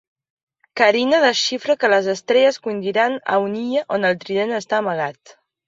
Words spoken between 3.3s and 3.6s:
a